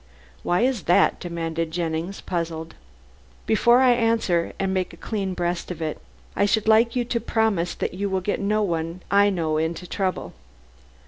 [0.41, 2.73] "Why is that?" demanded Jennings, puzzled.
[3.45, 5.99] "Before I answer and make a clean breast of it,
[6.35, 9.85] I should like you to promise that you will get no one I know into
[9.85, 10.33] trouble."